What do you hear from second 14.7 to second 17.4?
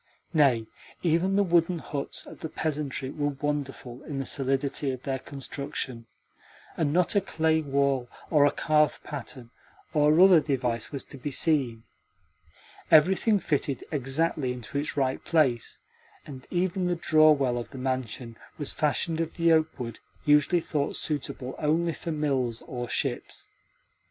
its right place, and even the draw